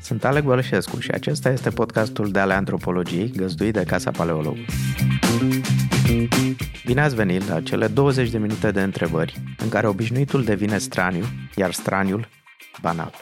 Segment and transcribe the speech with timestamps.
[0.00, 4.56] Sunt Alec Bălășescu și acesta este podcastul de ale antropologiei găzduit de Casa Paleolog.
[6.84, 11.24] Bine ați venit la cele 20 de minute de întrebări în care obișnuitul devine straniu,
[11.56, 12.28] iar straniul
[12.80, 13.12] banal.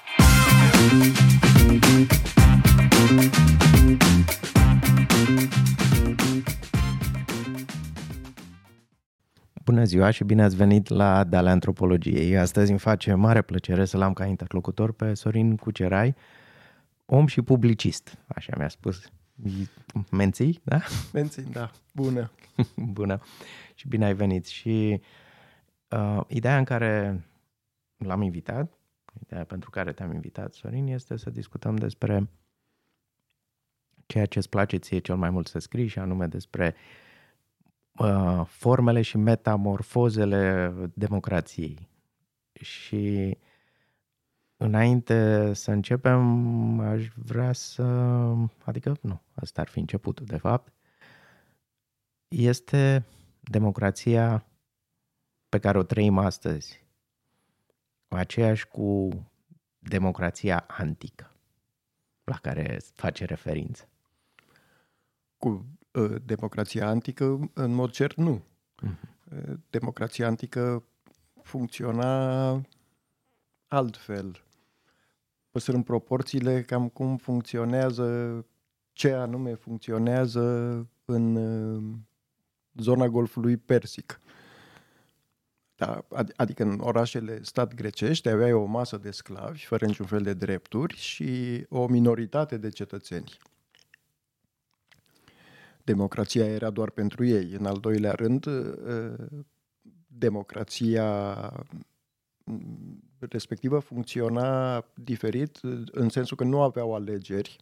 [9.65, 12.39] Bună ziua și bine ați venit la Dale Antropologiei.
[12.39, 16.15] Astăzi îmi face mare plăcere să l-am ca interlocutor pe Sorin Cucerai,
[17.07, 19.11] om și publicist, așa mi-a spus.
[20.11, 20.81] Menții, da?
[21.13, 21.71] Menții, da.
[21.95, 22.31] Bună.
[22.77, 23.21] Bună.
[23.75, 24.47] Și bine ai venit.
[24.47, 25.01] Și
[25.89, 27.25] uh, ideea în care
[27.97, 28.73] l-am invitat,
[29.23, 32.29] ideea pentru care te-am invitat, Sorin, este să discutăm despre
[34.07, 37.02] ceea ce îți place ție cel mai mult să scrii și anume despre uh,
[38.47, 41.89] formele și metamorfozele democrației.
[42.53, 43.37] Și
[44.57, 47.83] înainte să începem, aș vrea să...
[48.65, 50.73] Adică, nu, asta ar fi începutul, de fapt.
[52.29, 53.05] Este
[53.41, 54.47] democrația
[55.49, 56.85] pe care o trăim astăzi,
[58.09, 59.09] aceeași cu
[59.79, 61.31] democrația antică,
[62.25, 63.89] la care face referință.
[65.37, 65.82] Cu uh,
[66.25, 68.43] democrația antică, în mod cert, nu.
[68.83, 69.13] Uh-huh.
[69.71, 70.85] Democrația antică
[71.43, 72.51] funcționa
[73.69, 74.45] altfel.
[75.51, 78.47] Păstrând proporțiile cam cum funcționează,
[78.93, 80.41] ce anume funcționează
[81.05, 81.39] în
[82.75, 84.21] zona Golfului Persic.
[85.77, 86.05] Da,
[86.37, 90.97] adică în orașele stat grecești aveai o masă de sclavi fără niciun fel de drepturi
[90.97, 93.39] și o minoritate de cetățeni.
[95.85, 97.53] Democrația era doar pentru ei.
[97.59, 99.17] În al doilea rând, ă,
[100.07, 101.37] democrația
[103.19, 105.59] respectivă funcționa diferit
[105.91, 107.57] în sensul că nu aveau alegeri.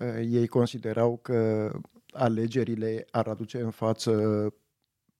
[0.00, 1.70] Ă, ei considerau că
[2.10, 4.12] alegerile ar aduce în față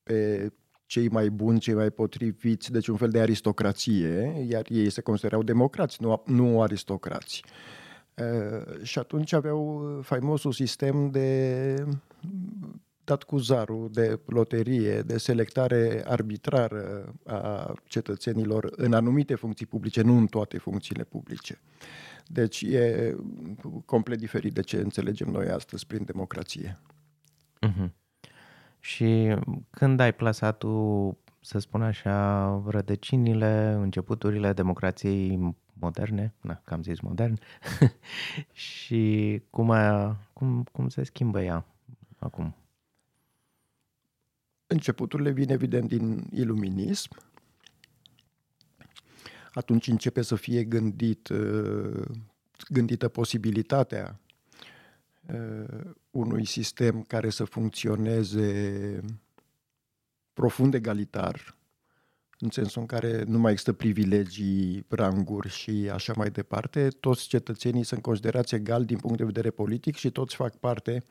[0.02, 0.52] pe
[0.86, 5.42] cei mai buni, cei mai potriviți, deci un fel de aristocrație, iar ei se considerau
[5.42, 7.42] democrați, nu, nu aristocrați.
[7.44, 7.85] Uh,
[8.82, 11.86] și atunci aveau faimosul sistem de
[13.04, 20.16] dat cu zarul, de loterie, de selectare arbitrară a cetățenilor în anumite funcții publice, nu
[20.16, 21.60] în toate funcțiile publice.
[22.26, 23.16] Deci e
[23.84, 26.78] complet diferit de ce înțelegem noi astăzi prin democrație.
[27.66, 27.90] Uh-huh.
[28.80, 29.36] Și
[29.70, 37.00] când ai plasat tu, să spun așa, rădăcinile, începuturile democrației moderne, na, că am zis
[37.00, 37.38] modern,
[38.52, 41.66] și cum, a, cum, cum se schimbă ea
[42.18, 42.54] acum?
[44.66, 47.10] Începuturile vin evident din iluminism,
[49.52, 52.04] atunci începe să fie gândit, uh,
[52.68, 54.20] gândită posibilitatea
[55.32, 59.00] uh, unui sistem care să funcționeze
[60.32, 61.55] profund egalitar,
[62.38, 66.88] în sensul în care nu mai există privilegii, ranguri și așa mai departe.
[66.88, 71.04] Toți cetățenii sunt considerați egali din punct de vedere politic și toți fac parte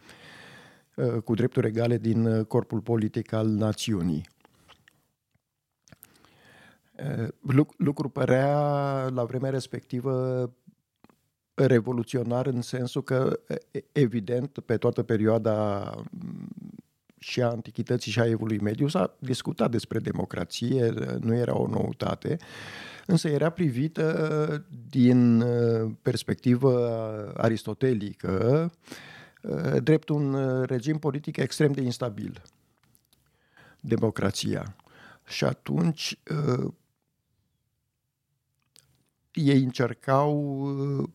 [0.95, 4.27] uh, cu drepturi egale din corpul politic al națiunii.
[7.77, 8.49] Lucru părea
[9.07, 10.53] la vremea respectivă
[11.53, 13.39] revoluționar în sensul că,
[13.91, 15.89] evident, pe toată perioada
[17.29, 22.37] și a antichității și a evului mediu s-a discutat despre democrație, nu era o noutate,
[23.05, 25.43] însă era privită din
[26.01, 26.73] perspectivă
[27.37, 28.71] aristotelică
[29.83, 32.41] drept un regim politic extrem de instabil,
[33.79, 34.75] democrația.
[35.27, 36.19] Și atunci
[39.33, 40.61] ei încercau
[40.99, 41.09] uh,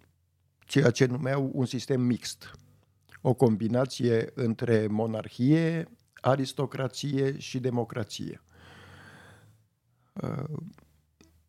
[0.58, 2.50] ceea ce numeau un sistem mixt,
[3.20, 5.88] o combinație între monarhie,
[6.20, 8.42] aristocrație și democrație.
[10.22, 10.58] Uh,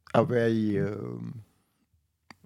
[0.04, 1.20] aveai uh,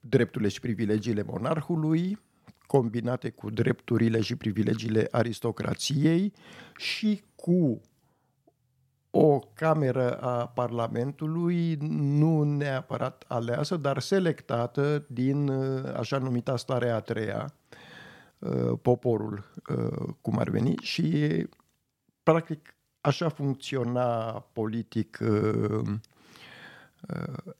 [0.01, 2.19] drepturile și privilegiile monarhului,
[2.67, 6.33] combinate cu drepturile și privilegiile aristocrației
[6.75, 7.81] și cu
[9.17, 16.99] o cameră a Parlamentului, nu neapărat aleasă, dar selectată din uh, așa numita stare a
[16.99, 17.53] treia,
[18.39, 21.47] uh, poporul, uh, cum ar veni, și
[22.25, 25.19] practic așa funcționa politic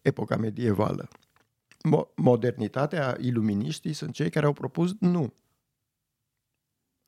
[0.01, 1.07] epoca medievală.
[2.15, 5.33] Modernitatea, iluminiștii sunt cei care au propus nu,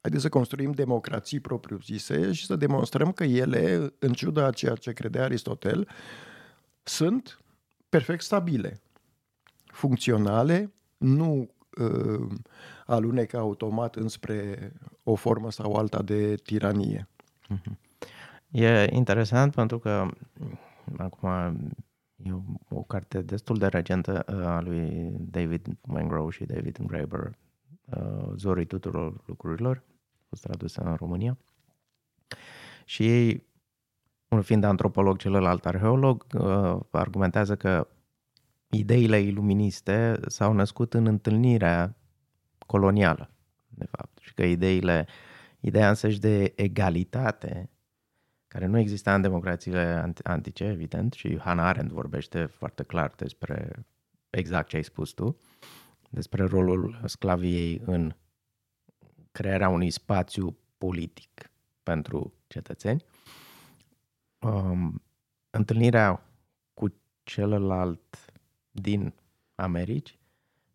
[0.07, 4.93] Haideți să construim democrații propriu-zise și să demonstrăm că ele, în ciuda a ceea ce
[4.93, 5.87] credea Aristotel,
[6.83, 7.39] sunt
[7.89, 8.81] perfect stabile,
[9.65, 12.29] funcționale, nu uh,
[12.85, 14.71] alunecă automat înspre
[15.03, 17.07] o formă sau alta de tiranie.
[17.47, 17.77] Mhm.
[18.51, 20.05] E interesant pentru că
[20.97, 21.29] acum
[22.15, 22.31] e
[22.69, 27.37] o carte destul de recentă uh, a lui David Wengrow și David Graeber,
[27.85, 29.83] uh, Zorii tuturor lucrurilor,
[30.13, 31.37] a fost tradusă în România.
[32.85, 33.47] Și ei,
[34.27, 37.87] unul fiind antropolog, celălalt arheolog, uh, argumentează că
[38.69, 41.95] ideile iluministe s-au născut în întâlnirea
[42.65, 43.29] colonială,
[43.67, 45.07] de fapt, și că ideile,
[45.59, 47.69] ideea însăși de egalitate,
[48.47, 53.85] care nu exista în democrațiile antice, evident, și Hannah Arendt vorbește foarte clar despre
[54.29, 55.37] exact ce ai spus tu,
[56.09, 58.15] despre rolul sclaviei în
[59.31, 61.51] crearea unui spațiu politic
[61.83, 63.03] pentru cetățeni.
[64.39, 65.03] Um,
[65.49, 66.23] întâlnirea
[66.73, 66.87] cu
[67.23, 68.33] celălalt
[68.71, 69.13] din
[69.55, 70.17] Americi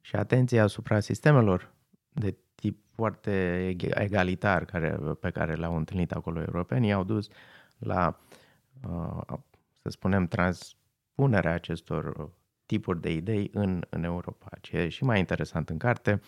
[0.01, 1.75] și atenția asupra sistemelor
[2.09, 7.29] de tip foarte egalitar care, pe care le-au întâlnit acolo europenii au dus
[7.79, 8.21] la,
[8.89, 9.39] uh,
[9.83, 12.31] să spunem, transpunerea acestor
[12.67, 14.49] tipuri de idei în, în Europa.
[14.61, 16.21] Ce e și mai interesant în carte,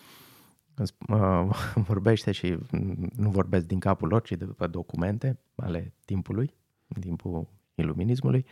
[1.08, 1.48] uh,
[1.90, 2.58] vorbește și
[3.16, 6.54] nu vorbesc din capul lor, ci de pe documente ale timpului,
[6.88, 8.46] în timpul iluminismului,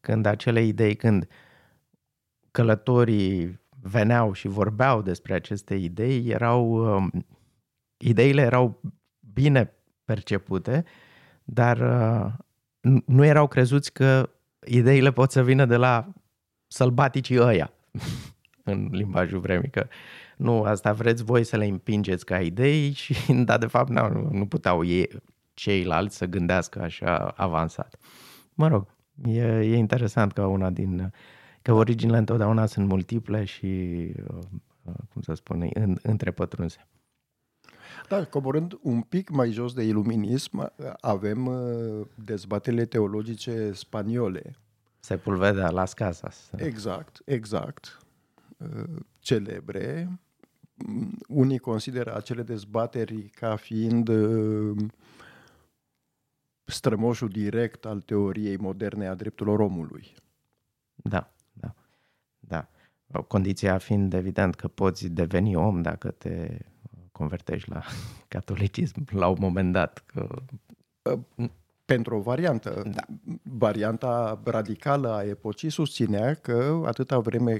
[0.00, 1.28] când acele idei, când
[2.50, 7.26] călătorii veneau și vorbeau despre aceste idei, erau um,
[7.96, 8.80] ideile erau
[9.32, 9.72] bine
[10.04, 10.84] percepute,
[11.44, 12.32] dar uh,
[13.06, 14.30] nu erau crezuți că
[14.66, 16.08] ideile pot să vină de la
[16.66, 17.72] sălbaticii ăia
[18.64, 19.88] în limbajul vremică.
[20.36, 24.46] Nu, asta vreți voi să le împingeți ca idei și, dar de fapt nu, nu
[24.46, 25.08] puteau ei,
[25.54, 27.96] ceilalți să gândească așa avansat.
[28.54, 28.86] Mă rog,
[29.24, 31.12] e, e interesant că una din
[31.62, 33.66] că originile întotdeauna sunt multiple și,
[34.28, 34.38] uh,
[34.82, 36.86] uh, cum să spune, în, întrepătrunse.
[38.08, 44.56] Da, coborând un pic mai jos de iluminism, avem uh, dezbatele teologice spaniole.
[45.00, 46.50] Sepulveda Las Casas.
[46.56, 47.98] Exact, exact.
[49.18, 50.08] Celebre.
[51.28, 54.10] Unii consideră acele dezbateri ca fiind
[56.64, 60.14] strămoșul direct al teoriei moderne a drepturilor omului.
[60.94, 61.32] Da.
[63.12, 63.20] Da.
[63.20, 66.58] Condiția fiind evident că poți deveni om dacă te
[67.12, 67.82] convertești la
[68.28, 70.02] catolicism la un moment dat.
[70.06, 70.42] Că...
[71.84, 72.82] Pentru o variantă.
[72.94, 73.02] Da.
[73.42, 77.58] Varianta radicală a epocii susținea că atâta vreme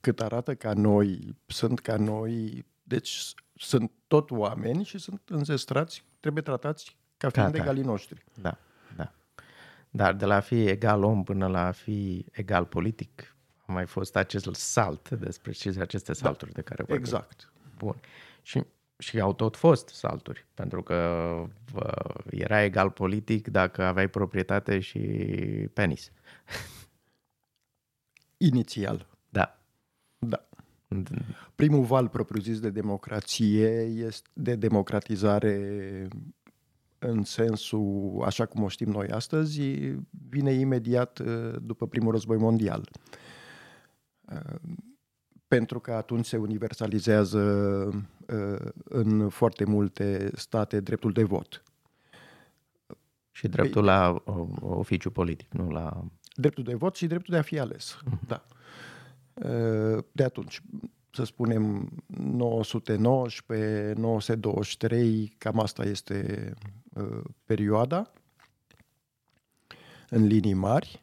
[0.00, 6.42] cât arată ca noi, sunt ca noi, deci sunt tot oameni și sunt înzestrați, trebuie
[6.42, 8.24] tratați ca fiind ca egalii noștri.
[8.34, 8.58] Da,
[8.96, 9.12] da.
[9.90, 13.37] Dar de la a fi egal om până la a fi egal politic, a
[13.72, 17.04] mai fost acest salt despre ce aceste da, salturi da, de care vorbim.
[17.04, 17.52] Exact.
[17.78, 18.00] Bun.
[18.42, 18.62] Și,
[18.98, 20.94] și au tot fost salturi, pentru că
[21.74, 24.98] uh, era egal politic dacă aveai proprietate și
[25.72, 26.10] penis.
[28.36, 29.06] Inițial.
[29.28, 29.58] Da.
[30.18, 30.48] Da.
[31.54, 36.08] Primul val propriu-zis de democrație este de democratizare
[36.98, 39.60] în sensul așa cum o știm noi astăzi,
[40.28, 41.20] vine imediat
[41.62, 42.88] după primul război mondial
[45.48, 47.40] pentru că atunci se universalizează
[48.26, 51.62] uh, în foarte multe state dreptul de vot.
[53.30, 53.86] Și dreptul Pe...
[53.86, 54.22] la
[54.60, 56.04] oficiu politic, nu la...
[56.34, 58.26] Dreptul de vot și dreptul de a fi ales, uh-huh.
[58.26, 58.44] da.
[59.34, 60.62] Uh, de atunci,
[61.10, 66.52] să spunem 919, 923, cam asta este
[66.92, 68.12] uh, perioada,
[70.08, 71.02] în linii mari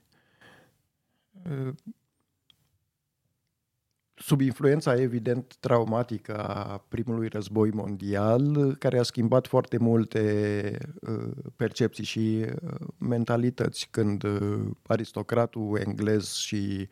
[4.15, 12.03] sub influența evident traumatică a primului război mondial, care a schimbat foarte multe uh, percepții
[12.03, 16.87] și uh, mentalități, când uh, aristocratul englez și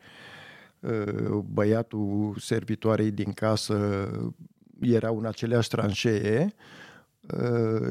[1.44, 4.08] băiatul servitoarei din casă
[4.80, 6.54] erau în aceleași tranșee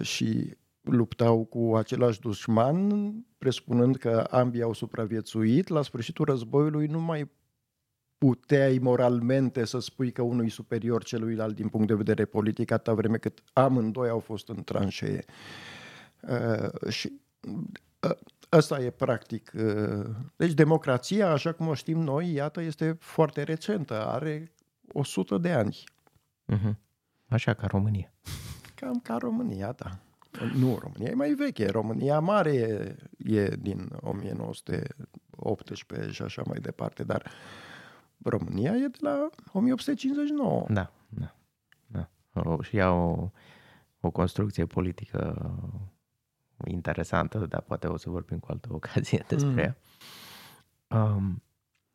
[0.01, 7.31] și luptau cu același dușman, presupunând că ambii au supraviețuit, la sfârșitul războiului nu mai
[8.23, 12.93] puteai moralmente să spui că unul e superior celuilalt din punct de vedere politic, atâta
[12.93, 15.25] vreme cât amândoi au fost în tranșee.
[16.21, 17.13] Uh, și
[18.01, 18.15] uh,
[18.51, 19.51] ăsta e practic.
[19.55, 24.53] Uh, deci democrația, așa cum o știm noi, iată, este foarte recentă, are
[24.93, 25.83] 100 de ani.
[26.53, 26.73] Uh-huh.
[27.27, 28.13] Așa ca România.
[28.75, 29.99] Cam ca România, da.
[30.55, 31.69] Nu, România e mai veche.
[31.69, 34.87] România mare e, e din 1900
[35.35, 37.31] 18 și așa mai departe, dar
[38.23, 40.65] România e de la 1859.
[40.69, 41.35] Da, da.
[41.87, 42.09] da.
[42.33, 43.29] O, și ea o,
[43.99, 45.51] o construcție politică
[46.65, 49.57] interesantă, dar poate o să vorbim cu altă ocazie despre mm.
[49.57, 49.77] ea.
[50.87, 51.43] Um,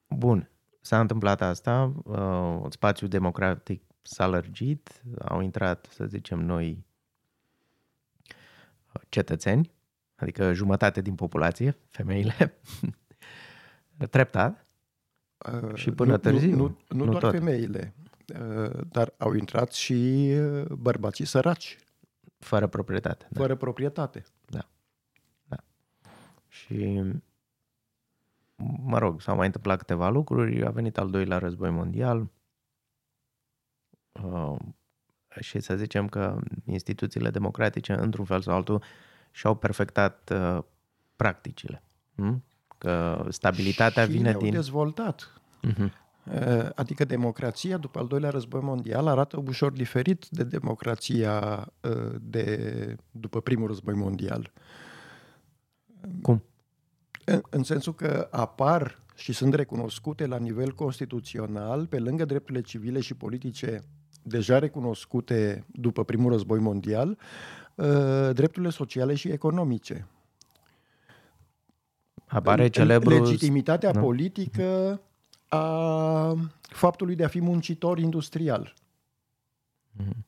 [0.09, 6.87] bun, s-a întâmplat asta, uh, spațiul democratic s-a lărgit, au intrat, să zicem noi,
[9.09, 9.71] cetățeni,
[10.17, 12.61] adică jumătate din populație, femeile,
[14.11, 14.68] treptat uh,
[15.75, 16.57] și până nu, târziu.
[16.57, 17.33] Nu, nu, nu, nu doar tot.
[17.33, 17.95] femeile,
[18.41, 21.79] uh, dar au intrat și uh, bărbații săraci.
[22.39, 23.27] Fără proprietate.
[23.31, 23.41] Da.
[23.41, 24.25] Fără proprietate.
[24.47, 24.69] Da.
[25.45, 25.57] da.
[26.49, 27.03] Și,
[28.83, 30.65] mă rog, s-au mai întâmplat câteva lucruri.
[30.65, 32.29] A venit al doilea război mondial.
[34.23, 34.57] Uh,
[35.41, 38.83] și să zicem că instituțiile democratice, într-un fel sau altul,
[39.31, 40.63] și-au perfectat uh,
[41.17, 41.83] practicile.
[42.15, 42.45] Hm?
[42.79, 44.53] Că stabilitatea și vine din...
[44.53, 45.41] dezvoltat.
[45.69, 45.91] Uh-huh.
[46.75, 53.41] Adică democrația după al doilea război mondial arată ușor diferit de democrația uh, de după
[53.41, 54.53] primul război mondial.
[56.23, 56.43] Cum?
[57.25, 63.01] În, în sensul că apar și sunt recunoscute la nivel constituțional, pe lângă drepturile civile
[63.01, 63.83] și politice
[64.23, 67.19] deja recunoscute după primul război mondial,
[67.75, 70.07] uh, drepturile sociale și economice.
[72.29, 73.23] Apare celebru...
[73.23, 74.01] Legitimitatea nu?
[74.01, 75.01] politică
[75.49, 78.75] a faptului de a fi muncitor industrial.
[79.93, 80.27] Mhm.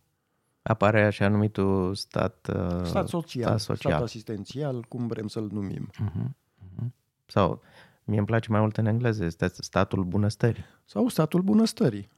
[0.62, 5.90] Apare așa numitul stat, uh, stat, social, stat social, stat asistențial, cum vrem să-l numim.
[5.92, 6.24] Uh-huh.
[6.24, 6.86] Uh-huh.
[7.26, 7.62] Sau,
[8.04, 10.64] mie îmi place mai mult în engleză, este statul bunăstării.
[10.84, 12.08] Sau statul bunăstării.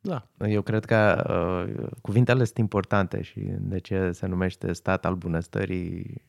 [0.00, 0.26] Da.
[0.38, 6.22] Eu cred că uh, cuvintele sunt importante și de ce se numește stat al bunăstării,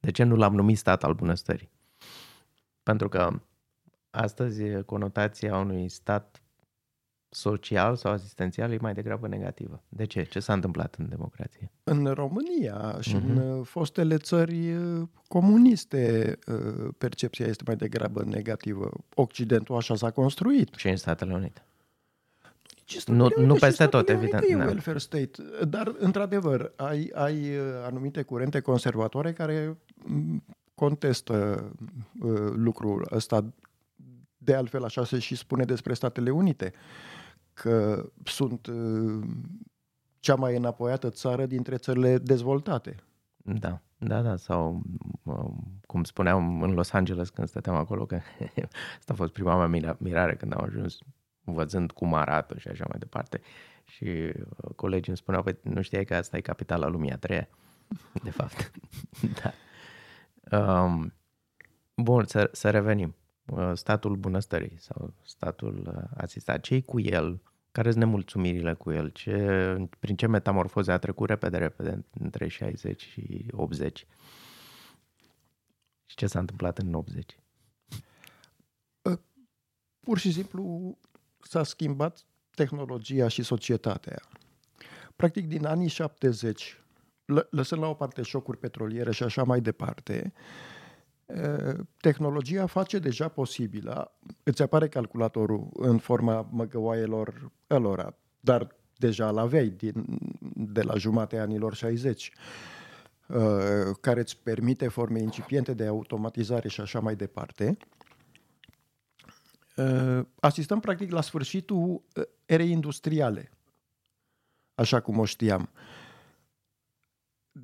[0.00, 1.70] de ce nu l-am numit stat al bunăstării?
[2.88, 3.40] Pentru că
[4.10, 6.42] astăzi conotația unui stat
[7.28, 9.82] social sau asistențial e mai degrabă negativă.
[9.88, 10.22] De ce?
[10.22, 11.70] Ce s-a întâmplat în democrație?
[11.84, 13.22] În România și uh-huh.
[13.22, 13.62] în mhm.
[13.62, 18.90] fostele țări uh, comuniste uh, percepția este mai degrabă negativă.
[19.14, 20.74] Occidentul așa s-a construit.
[20.74, 21.62] Și în Statele Unite
[23.06, 24.42] nu, nu peste tot, evident.
[24.46, 24.64] E da.
[24.64, 25.30] welfare state,
[25.68, 30.44] dar într-adevăr ai, ai uh, anumite curente conservatoare care mm,
[30.78, 31.68] contestă
[32.20, 33.44] uh, lucrul ăsta.
[34.36, 36.72] De altfel, așa se și spune despre Statele Unite,
[37.52, 39.26] că sunt uh,
[40.20, 42.96] cea mai înapoiată țară dintre țările dezvoltate.
[43.36, 44.82] Da, da, da, sau
[45.86, 48.20] cum spuneam în Los Angeles când stăteam acolo, că
[48.98, 50.98] asta a fost prima mea mirare când am ajuns
[51.52, 53.40] văzând cum arată și așa mai departe.
[53.84, 57.48] Și uh, colegii îmi spuneau, păi nu știai că asta e capitala lumii a treia?
[58.24, 58.70] De fapt.
[59.42, 59.52] da.
[60.52, 61.14] Um,
[61.94, 63.14] bun, să, să revenim.
[63.46, 66.60] Uh, statul bunăstării sau statul uh, asistat.
[66.60, 67.42] ce cu el?
[67.72, 69.08] Care sunt nemulțumirile cu el?
[69.08, 74.06] Ce, prin ce metamorfoze a trecut repede, repede, între 60 și 80?
[76.06, 77.38] Și ce s-a întâmplat în 80?
[80.08, 80.98] Pur și simplu
[81.40, 82.24] s-a schimbat
[82.54, 84.20] tehnologia și societatea.
[85.16, 86.82] Practic, din anii 70,
[87.50, 90.32] lăsând la o parte șocuri petroliere și așa mai departe,
[92.00, 99.68] tehnologia face deja posibilă, îți apare calculatorul în forma măgăoaielor ălora, dar deja l aveai
[99.68, 100.04] din,
[100.54, 102.32] de la jumatea anilor 60,
[104.00, 107.76] care îți permite forme incipiente de automatizare și așa mai departe,
[109.78, 113.50] Uh, asistăm practic la sfârșitul uh, erei industriale,
[114.74, 115.70] așa cum o știam.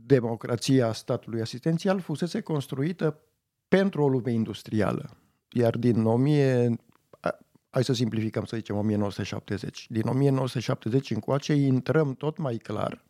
[0.06, 3.20] Democrația statului asistențial fusese construită
[3.68, 5.16] pentru o lume industrială,
[5.52, 6.76] iar din 1000,
[7.70, 13.04] hai să simplificăm, să zicem 1970, din 1970 încoace intrăm tot mai clar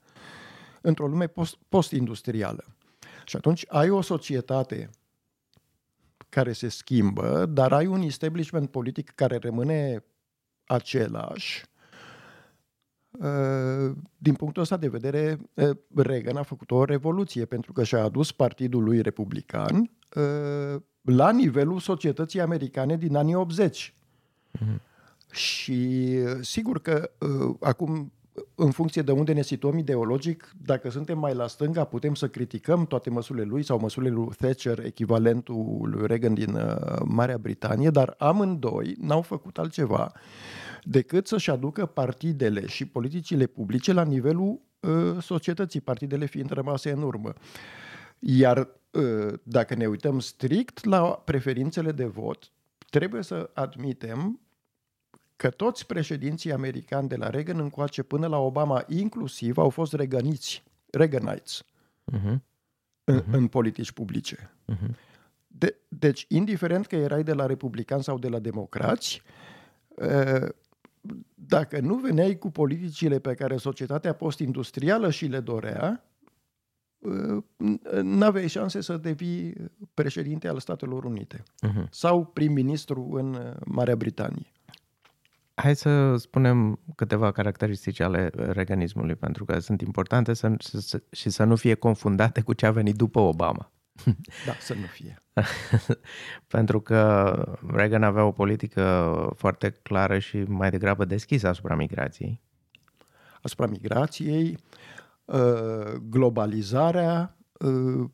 [0.81, 2.64] într-o lume post, post-industrială.
[3.25, 4.91] Și atunci ai o societate
[6.29, 10.05] care se schimbă, dar ai un establishment politic care rămâne
[10.64, 11.64] același.
[13.18, 18.02] Uh, din punctul ăsta de vedere, uh, Reagan a făcut o revoluție pentru că și-a
[18.02, 23.94] adus partidul lui republican uh, la nivelul societății americane din anii 80.
[24.59, 24.80] Mm-hmm.
[25.33, 27.11] Și sigur că
[27.61, 28.12] acum
[28.55, 32.87] în funcție de unde ne situăm ideologic, dacă suntem mai la stânga, putem să criticăm
[32.87, 38.14] toate măsurile lui sau măsurile lui Thatcher, echivalentul lui Reagan din uh, Marea Britanie, dar
[38.19, 40.12] amândoi n-au făcut altceva
[40.83, 47.03] decât să-și aducă partidele și politicile publice la nivelul uh, societății, partidele fiind rămase în
[47.03, 47.33] urmă.
[48.19, 52.53] Iar uh, dacă ne uităm strict la preferințele de vot,
[52.91, 54.41] trebuie să admitem
[55.37, 60.62] că toți președinții americani de la Reagan încoace până la Obama inclusiv au fost reganiți,
[60.91, 61.64] Reaganites,
[62.12, 62.37] uh-huh.
[63.05, 63.31] În, uh-huh.
[63.31, 64.50] în politici publice.
[64.73, 64.95] Uh-huh.
[65.47, 69.23] De, deci, indiferent că erai de la republicani sau de la democrați,
[71.35, 76.05] dacă nu veneai cu politicile pe care societatea post-industrială și le dorea,
[78.03, 79.55] n-aveai șanse să devii
[79.95, 81.88] președinte al Statelor Unite uh-huh.
[81.91, 84.53] sau prim-ministru în Marea Britanie.
[85.54, 91.44] Hai să spunem câteva caracteristici ale reganismului, pentru că sunt importante să, să, și să
[91.44, 93.73] nu fie confundate cu ce a venit după Obama.
[94.46, 95.23] Da, să nu fie.
[96.56, 102.40] pentru că Reagan avea o politică foarte clară și mai degrabă deschisă asupra migrației.
[103.42, 104.58] Asupra migrației,
[105.25, 108.11] uh, globalizarea, uh,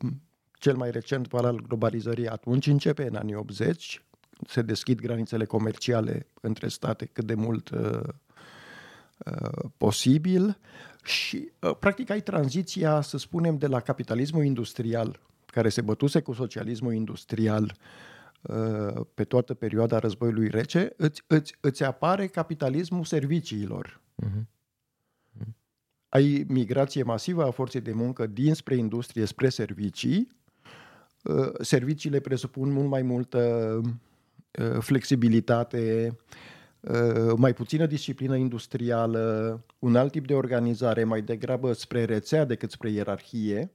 [0.53, 4.05] cel mai recent val al globalizării atunci începe, în anii 80,
[4.47, 7.99] se deschid granițele comerciale între state cât de mult uh,
[9.25, 10.57] uh, posibil
[11.03, 16.33] și uh, practic ai tranziția, să spunem, de la capitalismul industrial, care se bătuse cu
[16.33, 17.75] socialismul industrial
[18.41, 24.01] uh, pe toată perioada războiului rece, îți, îți, îți apare capitalismul serviciilor.
[24.25, 24.43] Uh-huh.
[26.09, 30.31] Ai migrație masivă a forței de muncă dinspre industrie spre servicii.
[31.23, 33.89] Uh, serviciile presupun mult mai multă Uh,
[34.79, 36.17] flexibilitate,
[36.79, 42.71] uh, mai puțină disciplină industrială, un alt tip de organizare, mai degrabă spre rețea decât
[42.71, 43.71] spre ierarhie.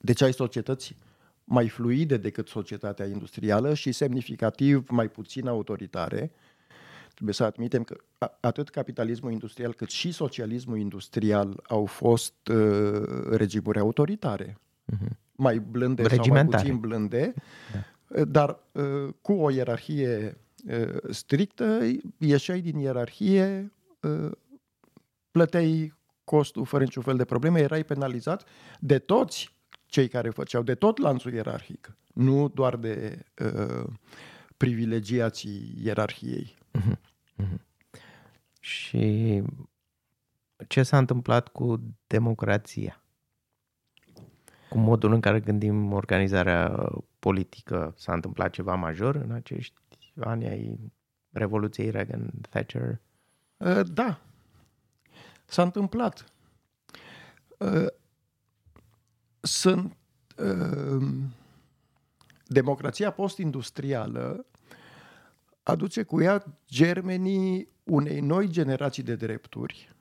[0.00, 0.96] Deci ai societăți
[1.44, 6.32] mai fluide decât societatea industrială și semnificativ mai puțin autoritare.
[7.12, 7.96] Trebuie să admitem că
[8.40, 14.58] atât capitalismul industrial cât și socialismul industrial au fost uh, regimuri autoritare.
[14.92, 15.16] Uh-huh.
[15.36, 17.34] Mai blânde sau mai puțin blânde.
[17.72, 17.80] Da
[18.28, 21.80] dar uh, cu o ierarhie uh, strictă,
[22.18, 24.30] ieșai din ierarhie, uh,
[25.30, 28.48] plăteai costul fără niciun fel de probleme, erai penalizat
[28.80, 33.86] de toți cei care făceau, de tot lanțul ierarhic, nu doar de uh,
[34.56, 36.56] privilegiații ierarhiei.
[36.78, 36.96] Uh-huh.
[37.42, 37.58] Uh-huh.
[38.60, 39.42] Și
[40.68, 43.03] ce s-a întâmplat cu democrația?
[44.74, 49.74] Cu modul în care gândim organizarea politică s-a întâmplat ceva major în acești
[50.20, 50.92] ani ai
[51.30, 53.00] Revoluției Reagan-Thatcher?
[53.56, 54.20] Uh, da,
[55.44, 56.24] s-a întâmplat.
[57.58, 57.86] Uh,
[59.40, 59.96] sunt
[60.36, 61.08] uh,
[62.46, 64.46] democrația post-industrială
[65.62, 69.93] aduce cu ea germenii unei noi generații de drepturi,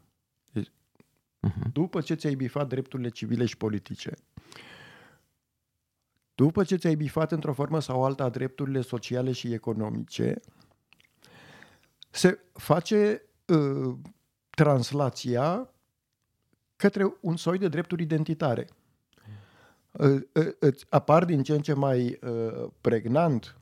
[1.47, 1.71] uh-huh.
[1.73, 4.13] după ce ți-ai bifat drepturile civile și politice,
[6.35, 10.39] după ce ți-ai bifat într-o formă sau alta drepturile sociale și economice,
[12.09, 13.95] se face uh,
[14.49, 15.69] translația
[16.75, 18.67] către un soi de drepturi identitare.
[19.91, 23.57] Uh, uh, îți apar din ce în ce mai uh, pregnant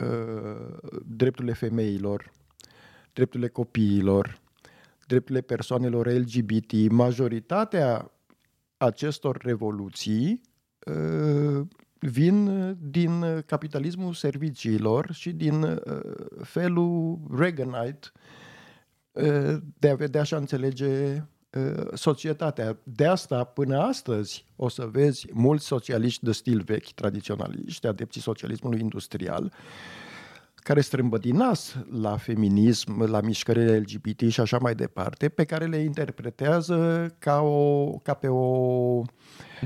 [0.00, 2.30] uh, drepturile femeilor,
[3.12, 4.40] drepturile copiilor,
[5.10, 6.90] drepturile persoanelor LGBT.
[6.90, 8.10] Majoritatea
[8.76, 10.40] acestor revoluții
[10.86, 11.66] uh,
[11.98, 15.78] vin uh, din uh, capitalismul serviciilor și din uh,
[16.42, 18.08] felul Reaganite
[19.78, 21.22] de a vedea și a înțelege
[21.94, 22.78] societatea.
[22.82, 28.80] De asta, până astăzi, o să vezi mulți socialiști de stil vechi, tradiționaliști, adepții socialismului
[28.80, 29.52] industrial,
[30.62, 35.64] care strâmbă din nas la feminism, la mișcările LGBT și așa mai departe, pe care
[35.64, 39.02] le interpretează ca, o, ca pe o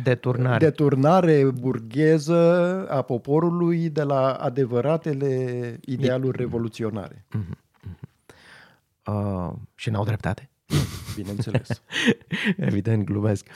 [0.02, 0.64] deturnare.
[0.64, 7.26] deturnare burgheză a poporului de la adevăratele idealuri revoluționare.
[7.28, 7.62] Mm-hmm.
[9.06, 10.50] Uh, și n-au dreptate?
[11.16, 11.82] Bineînțeles.
[12.56, 13.46] Evident, glumesc.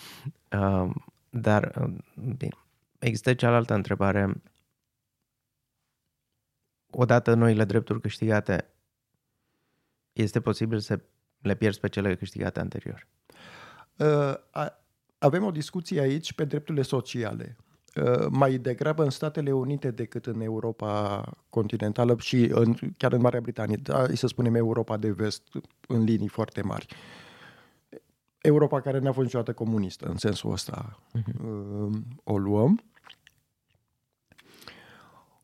[0.52, 0.90] Uh,
[1.30, 1.90] dar, uh,
[2.36, 2.52] bine,
[2.98, 4.42] există cealaltă întrebare
[6.90, 8.70] odată noile drepturi câștigate,
[10.12, 11.00] este posibil să
[11.40, 13.06] le pierzi pe cele câștigate anterior?
[13.96, 14.34] Uh,
[15.18, 17.56] avem o discuție aici pe drepturile sociale.
[17.96, 23.40] Uh, mai degrabă în Statele Unite decât în Europa continentală și în, chiar în Marea
[23.40, 25.42] Britanie, da, să spunem Europa de vest,
[25.88, 26.86] în linii foarte mari.
[28.38, 31.88] Europa care n-a fost niciodată comunistă, în sensul ăsta uh-huh.
[32.24, 32.82] o luăm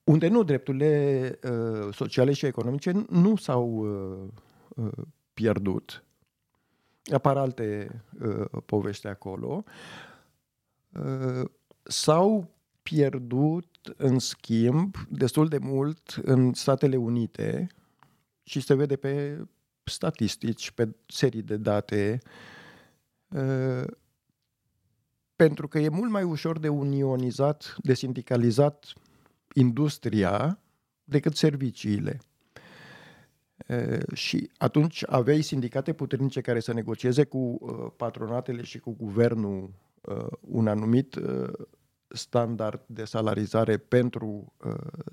[0.04, 4.28] unde nu drepturile uh, sociale și economice nu s-au uh,
[4.68, 6.04] uh, pierdut.
[7.12, 9.64] Apar alte uh, povești acolo.
[10.92, 11.48] Uh,
[11.82, 17.66] sau pierdut, în schimb, destul de mult în Statele Unite
[18.42, 19.44] și se vede pe
[19.84, 22.18] statistici, pe serii de date,
[23.28, 23.84] uh,
[25.36, 28.92] pentru că e mult mai ușor de unionizat, de sindicalizat
[29.54, 30.58] industria
[31.04, 32.20] decât serviciile.
[34.14, 37.58] Și atunci aveai sindicate puternice care să negocieze cu
[37.96, 39.70] patronatele și cu guvernul
[40.40, 41.20] un anumit
[42.08, 44.52] standard de salarizare pentru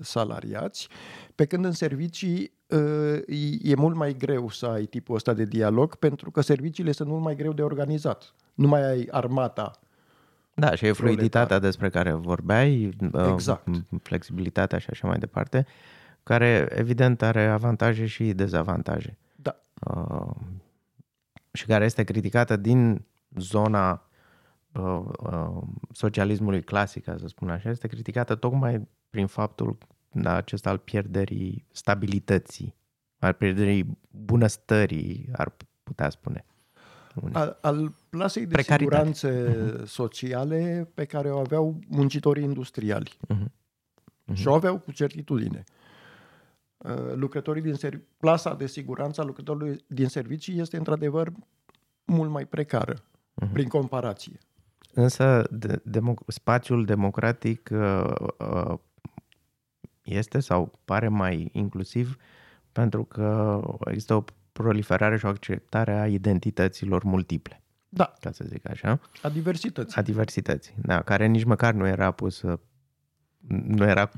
[0.00, 0.88] salariați,
[1.34, 2.52] pe când în servicii
[3.62, 7.22] e mult mai greu să ai tipul ăsta de dialog, pentru că serviciile sunt mult
[7.22, 8.34] mai greu de organizat.
[8.54, 9.70] Nu mai ai armata
[10.54, 12.98] da, și e fluiditatea despre care vorbeai,
[13.32, 13.68] exact.
[14.02, 15.66] flexibilitatea și așa mai departe,
[16.22, 19.18] care evident are avantaje și dezavantaje.
[19.36, 19.56] Da.
[19.90, 20.34] Uh,
[21.52, 23.04] și care este criticată din
[23.36, 24.08] zona
[24.72, 25.62] uh, uh,
[25.92, 29.78] socialismului clasic, să spun așa, este criticată tocmai prin faptul
[30.10, 32.74] da, acesta al pierderii stabilității,
[33.18, 36.44] al pierderii bunăstării, ar putea spune
[37.32, 39.12] al, al plasei de Precaritate.
[39.12, 39.84] siguranțe uh-huh.
[39.86, 43.10] sociale pe care o aveau muncitorii industriali.
[43.34, 43.44] Uh-huh.
[43.44, 44.34] Uh-huh.
[44.34, 45.64] Și o aveau cu certitudine.
[46.76, 51.32] Uh, lucrătorii din ser- plasa de siguranță a lucrătorului din servicii este într-adevăr
[52.04, 53.52] mult mai precară uh-huh.
[53.52, 54.38] prin comparație.
[54.94, 58.78] Însă de, democ- spațiul democratic uh, uh,
[60.02, 62.16] este sau pare mai inclusiv
[62.72, 67.62] pentru că există o proliferare și o acceptare a identităților multiple.
[67.88, 68.14] Da.
[68.20, 69.00] Ca să zic așa.
[69.22, 69.96] A diversității.
[69.98, 72.60] A diversității, da, care nici măcar nu era pusă,
[73.48, 74.10] nu era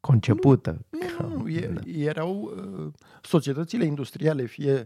[0.00, 0.84] concepută.
[0.90, 1.48] Nu, nu, nu.
[1.48, 1.80] E, da.
[1.90, 4.84] erau uh, societățile industriale, fie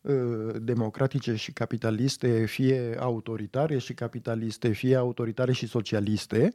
[0.00, 6.54] uh, democratice și capitaliste, fie autoritare și capitaliste, fie autoritare și socialiste,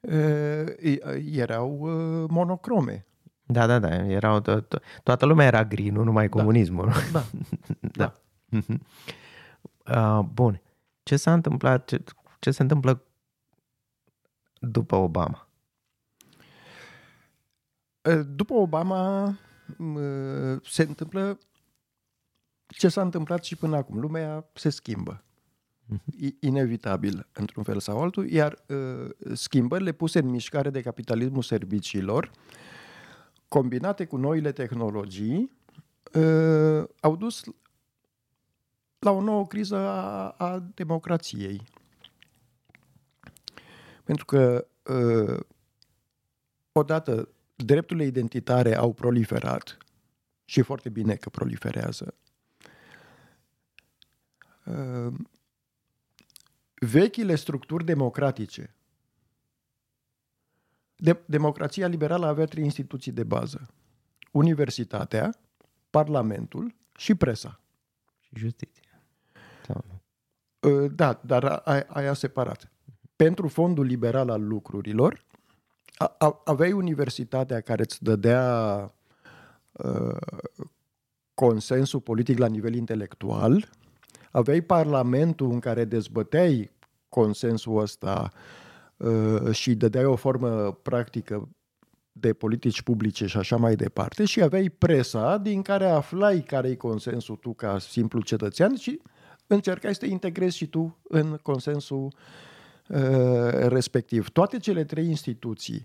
[0.00, 0.98] uh,
[1.32, 3.06] erau uh, monocrome.
[3.46, 3.94] Da, da, da.
[3.94, 6.36] Erau to- to- toată lumea era gri, nu numai da.
[6.36, 6.92] comunismul.
[7.12, 7.24] Da.
[7.80, 8.14] da.
[9.86, 10.18] da.
[10.18, 10.60] uh, bun.
[11.02, 11.84] Ce s-a întâmplat?
[11.84, 12.04] Ce,
[12.38, 13.02] ce se întâmplă
[14.58, 15.48] după Obama?
[18.26, 19.34] După Obama
[20.62, 21.38] se întâmplă
[22.66, 24.00] ce s-a întâmplat și până acum.
[24.00, 25.24] Lumea se schimbă.
[25.86, 26.36] Mhm.
[26.40, 32.32] Inevitabil, într-un fel sau altul, iar uh, schimbările puse în mișcare de capitalismul serviciilor uh,
[33.54, 35.50] combinate cu noile tehnologii,
[36.14, 37.44] uh, au dus
[38.98, 41.62] la o nouă criză a, a democrației.
[44.04, 45.40] Pentru că, uh,
[46.72, 49.78] odată, drepturile identitare au proliferat
[50.44, 52.14] și e foarte bine că proliferează.
[54.64, 55.14] Uh,
[56.74, 58.73] vechile structuri democratice
[61.04, 63.66] de- democrația liberală avea trei instituții de bază.
[64.30, 65.34] Universitatea,
[65.90, 67.60] Parlamentul și presa.
[68.20, 68.82] Și justiția.
[69.66, 69.84] Sau...
[70.62, 72.70] Ă, da, dar aia separat.
[73.16, 75.24] Pentru fondul liberal al lucrurilor,
[76.44, 78.94] aveai universitatea care îți dădea
[79.72, 80.16] uh,
[81.34, 83.70] consensul politic la nivel intelectual,
[84.30, 86.70] aveai parlamentul în care dezbăteai
[87.08, 88.63] consensul ăsta Uh,
[89.52, 91.48] și dădeai o formă practică
[92.16, 96.74] de politici publice și așa mai departe și aveai presa din care aflai care e
[96.74, 99.00] consensul tu ca simplu cetățean și
[99.46, 102.14] încercai să te integrezi și tu în consensul
[102.88, 104.28] uh, respectiv.
[104.28, 105.84] Toate cele trei instituții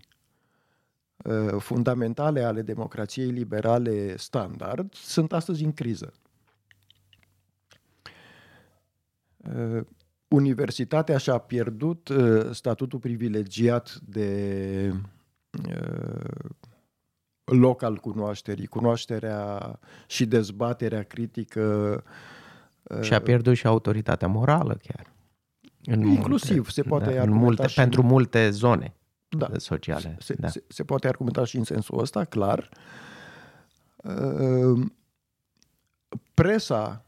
[1.24, 6.12] uh, fundamentale ale democrației liberale standard sunt astăzi în criză.
[9.36, 9.86] Uh,
[10.30, 14.92] universitatea și-a pierdut uh, statutul privilegiat de
[15.68, 16.50] uh,
[17.44, 22.02] loc al cunoașterii, cunoașterea și dezbaterea critică.
[22.82, 25.12] Uh, și a pierdut și autoritatea morală chiar.
[25.84, 28.94] În Inclusiv, multe, se poate da, în multe, și pentru multe zone
[29.28, 30.16] da, sociale.
[30.20, 30.48] Se, da.
[30.48, 32.68] se, se poate argumenta și în sensul ăsta, clar.
[33.96, 34.86] Uh,
[36.34, 37.04] presa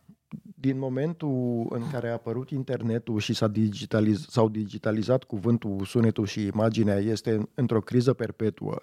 [0.62, 6.46] din momentul în care a apărut internetul și s-a digitaliz- s-au digitalizat cuvântul, sunetul și
[6.46, 8.82] imaginea, este într-o criză perpetuă.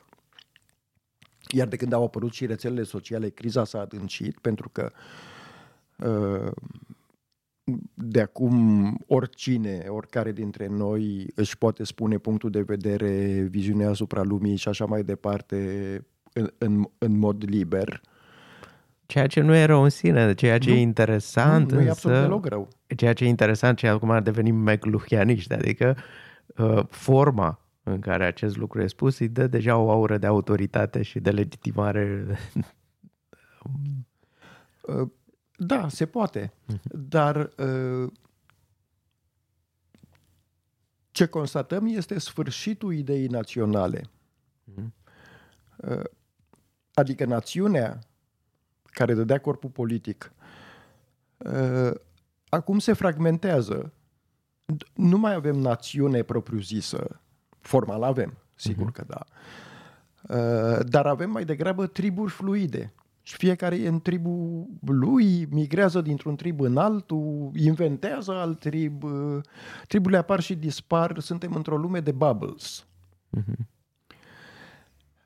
[1.52, 4.92] Iar de când au apărut și rețelele sociale, criza s-a adâncit, pentru că
[5.98, 6.52] uh,
[7.94, 14.56] de acum oricine, oricare dintre noi își poate spune punctul de vedere, viziunea asupra lumii
[14.56, 15.58] și așa mai departe
[16.34, 18.02] în, în, în mod liber.
[19.10, 21.90] Ceea ce nu e rău în sine, ceea ce nu, e interesant nu, nu e
[21.90, 22.68] absolut deloc rău.
[22.96, 25.98] Ceea ce e interesant, ce acum ar deveni mecluhianiști, adică
[26.58, 31.02] uh, forma în care acest lucru e spus îi dă deja o aură de autoritate
[31.02, 32.26] și de legitimare.
[34.82, 35.10] Uh,
[35.58, 36.80] da, se poate, mhm.
[36.92, 38.12] dar uh,
[41.12, 44.02] ce constatăm este sfârșitul ideii naționale.
[44.64, 44.94] Mhm.
[46.94, 48.00] Adică națiunea
[48.92, 50.34] care dădea corpul politic
[52.50, 53.94] acum se fragmentează.
[54.94, 57.22] Nu mai avem națiune propriu-zisă.
[57.60, 58.94] Formal avem, sigur uh-huh.
[58.94, 59.24] că da.
[60.36, 62.94] Uh, dar avem mai degrabă triburi fluide.
[63.22, 69.04] Și fiecare e în tribul lui, migrează dintr-un trib în altul, inventează alt trib.
[69.04, 69.42] Uh,
[69.88, 72.88] triburile apar și dispar, suntem într-o lume de bubbles.
[73.38, 73.66] Uh-huh.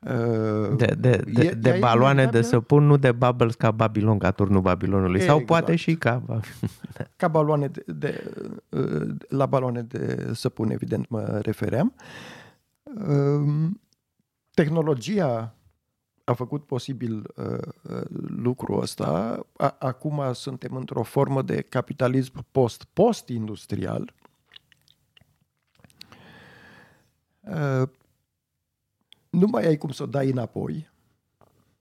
[0.04, 4.30] Uh, de, de, de, e, de baloane de săpun, nu de bubbles ca Babilon, ca
[4.30, 5.20] turnul Babilonului.
[5.20, 5.36] Exact.
[5.36, 6.22] Sau poate și ca...
[7.16, 8.32] ca baloane de, de,
[8.68, 11.94] uh, la baloane de săpun, evident, mă refeream.
[13.08, 13.80] Um,
[14.50, 15.54] tehnologia
[16.24, 19.40] a făcut posibil uh, lucrul ăsta.
[19.78, 24.14] Acum suntem într-o formă de capitalism post-post-industrial
[29.34, 30.92] nu mai ai cum să o dai înapoi.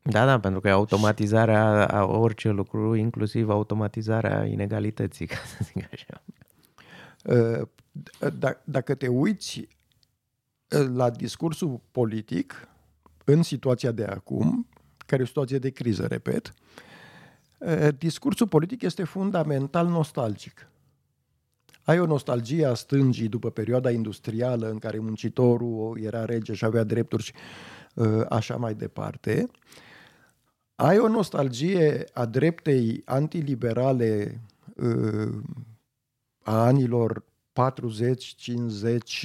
[0.02, 5.90] Da, da, pentru că e automatizarea a orice lucru, inclusiv automatizarea inegalității, ca să zic
[5.94, 6.24] așa.
[7.24, 7.68] Uh,
[8.28, 12.68] d- dacă te uiți uh, la discursul politic
[13.26, 14.68] în situația de acum,
[15.06, 16.54] care e o situație de criză, repet,
[17.58, 20.68] uh, discursul politic este fundamental nostalgic.
[21.84, 26.84] Ai o nostalgie a stângii după perioada industrială în care muncitorul era rege și avea
[26.84, 27.34] drepturi și
[27.94, 29.50] uh, așa mai departe.
[30.76, 34.42] Ai o nostalgie a dreptei antiliberale
[34.76, 35.34] uh,
[36.44, 37.24] a anilor 40-50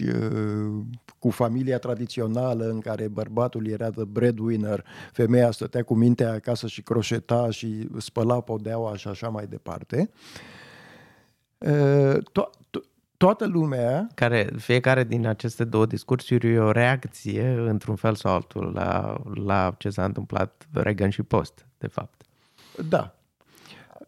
[0.07, 0.83] uh,
[1.19, 6.83] cu familia tradițională în care bărbatul era the breadwinner, femeia stătea cu mintea acasă și
[6.83, 10.11] croșeta și spăla podeaua și așa mai departe.
[10.11, 10.58] Uh,
[12.33, 14.09] to- to- toată lumea...
[14.15, 19.75] Care, fiecare din aceste două discursuri e o reacție, într-un fel sau altul, la, la
[19.79, 22.23] ce s-a întâmplat Reagan și Post, de fapt.
[22.89, 23.15] Da.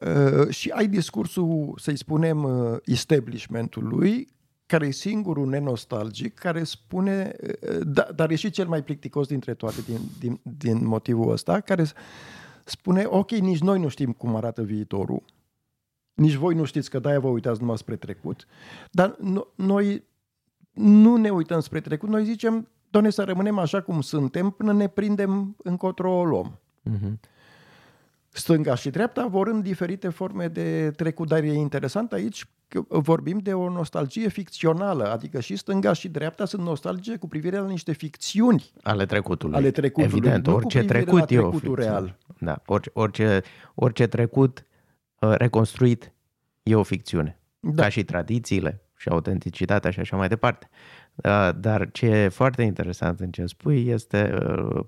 [0.01, 4.29] Uh, și ai discursul, să-i spunem, uh, establishmentului,
[4.67, 9.55] care e singurul nenostalgic, care spune, uh, da, dar e și cel mai plicticos dintre
[9.55, 11.85] toate din, din, din motivul ăsta, care
[12.65, 15.23] spune, ok, nici noi nu știm cum arată viitorul,
[16.21, 18.47] nici voi nu știți că de-aia vă uitați numai spre trecut.
[18.91, 20.05] Dar no, noi
[20.73, 24.89] nu ne uităm spre trecut, noi zicem, doamne, să rămânem așa cum suntem până ne
[24.89, 26.59] prindem încotro o luăm.
[26.91, 27.29] Uh-huh.
[28.29, 33.39] Stânga și dreapta vor în diferite forme de trecut, dar e interesant aici că vorbim
[33.39, 37.93] de o nostalgie ficțională, adică și stânga și dreapta sunt nostalgie cu privire la niște
[37.93, 39.57] ficțiuni ale trecutului.
[39.57, 42.17] Ale trecutului, Evident, orice trecut e o real.
[42.39, 43.43] Da, orice, orice,
[43.75, 44.70] orice trecut Uh,
[45.21, 46.13] reconstruit
[46.63, 47.41] e o ficțiune.
[47.61, 47.83] Da.
[47.83, 50.69] Ca și tradițiile și autenticitatea și așa mai departe.
[51.15, 54.85] Uh, dar ce e foarte interesant în ce spui este, uh,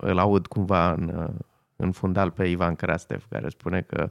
[0.00, 1.30] îl aud cumva în,
[1.76, 4.10] în fundal pe Ivan Krastev, care spune că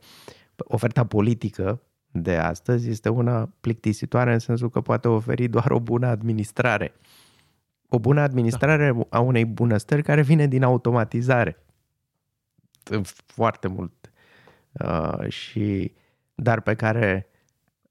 [0.55, 6.07] oferta politică de astăzi este una plictisitoare în sensul că poate oferi doar o bună
[6.07, 6.93] administrare.
[7.89, 9.05] O bună administrare da.
[9.09, 11.63] a unei bunăstări care vine din automatizare.
[13.25, 14.02] Foarte mult
[14.79, 15.93] uh, și
[16.35, 17.27] dar pe care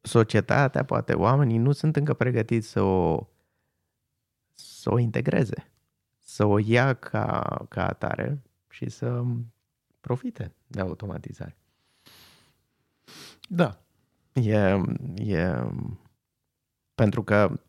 [0.00, 3.28] societatea, poate oamenii nu sunt încă pregătiți să o,
[4.54, 5.72] să o integreze,
[6.18, 9.22] să o ia ca, ca atare și să
[10.00, 11.56] profite de automatizare.
[13.48, 13.80] Da.
[14.32, 14.80] E,
[15.14, 15.54] e
[16.94, 17.60] pentru că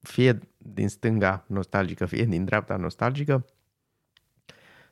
[0.00, 3.46] fie din stânga nostalgică, fie din dreapta nostalgică,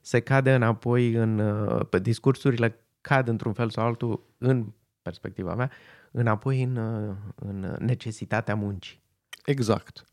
[0.01, 5.71] se cade înapoi în uh, pe discursurile cad într-un fel sau altul, în perspectiva mea,
[6.11, 6.77] înapoi în,
[7.35, 9.03] în necesitatea muncii.
[9.45, 10.05] Exact.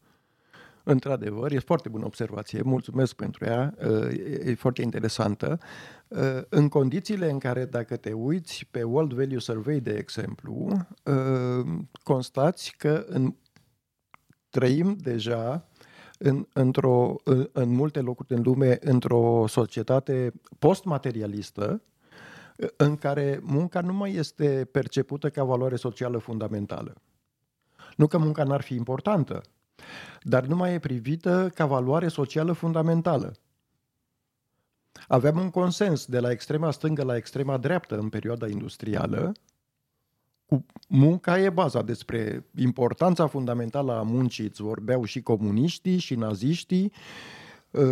[0.84, 3.73] Într-adevăr, e foarte bună observație, mulțumesc pentru ea,
[4.43, 5.60] e foarte interesantă.
[6.49, 10.88] În condițiile în care, dacă te uiți pe World Value Survey, de exemplu,
[12.03, 13.36] constați că în,
[14.49, 15.67] trăim deja
[16.17, 21.81] în, într-o, în, în multe locuri din lume într-o societate postmaterialistă,
[22.75, 26.93] în care munca nu mai este percepută ca valoare socială fundamentală.
[27.95, 29.41] Nu că munca n-ar fi importantă,
[30.21, 33.33] dar nu mai e privită ca valoare socială fundamentală.
[35.07, 39.31] Aveam un consens de la extrema stângă la extrema dreaptă în perioada industrială,
[40.45, 44.45] cu munca e baza despre importanța fundamentală a muncii.
[44.45, 47.44] Îți vorbeau și comuniștii, și naziștii, uh,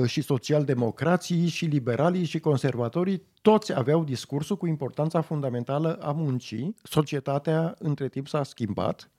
[0.06, 3.24] și socialdemocrații, și liberalii, și conservatorii.
[3.42, 6.76] Toți aveau discursul cu importanța fundamentală a muncii.
[6.84, 9.10] Societatea între timp s-a schimbat.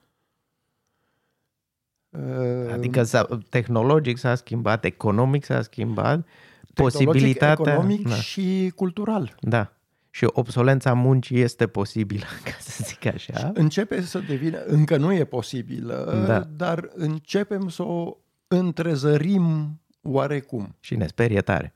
[2.09, 6.27] Uh, adică s-a, tehnologic s-a schimbat, economic s-a schimbat,
[6.75, 7.73] posibilitatea...
[7.73, 8.15] economic da.
[8.15, 9.35] și cultural.
[9.41, 9.73] Da
[10.15, 13.51] și obsolența muncii este posibilă, ca să zic așa.
[13.55, 16.41] Începe să devină, încă nu e posibilă, da.
[16.41, 20.77] dar începem să o întrezărim oarecum.
[20.81, 21.75] Și ne sperie tare.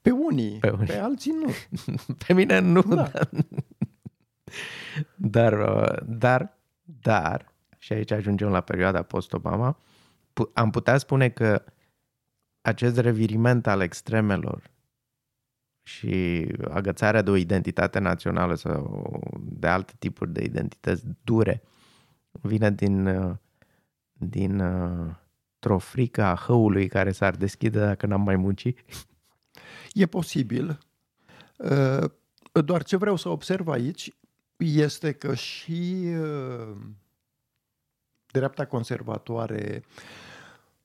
[0.00, 0.86] Pe unii, pe, unii.
[0.86, 1.50] pe alții nu.
[2.26, 3.10] pe mine nu, da.
[5.16, 9.78] dar, uh, dar, dar, și aici ajungem la perioada post-Obama,
[10.52, 11.64] am putea spune că
[12.60, 14.70] acest reviriment al extremelor
[15.82, 21.62] și agățarea de o identitate națională sau de alte tipuri de identități dure
[22.30, 23.08] vine din,
[24.12, 24.62] din
[25.68, 28.78] o frică a hăului care s-ar deschide dacă n-am mai muncit?
[29.92, 30.78] E posibil.
[32.52, 34.12] Doar ce vreau să observ aici
[34.56, 36.06] este că și
[38.26, 39.84] dreapta conservatoare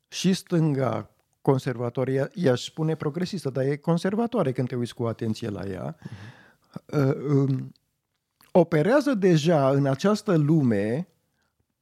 [0.07, 1.09] și stânga
[1.41, 7.57] conservatorie, i-aș spune progresistă, dar e conservatoare când te uiți cu atenție la ea, uh-huh.
[8.51, 11.07] operează deja în această lume